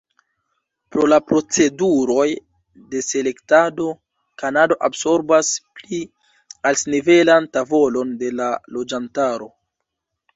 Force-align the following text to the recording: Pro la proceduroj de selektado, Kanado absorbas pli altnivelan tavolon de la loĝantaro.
Pro 0.93 1.03
la 1.11 1.17
proceduroj 1.31 2.23
de 2.93 3.01
selektado, 3.07 3.85
Kanado 4.43 4.77
absorbas 4.87 5.51
pli 5.81 5.99
altnivelan 6.71 7.49
tavolon 7.59 8.15
de 8.23 8.33
la 8.41 8.49
loĝantaro. 8.79 9.51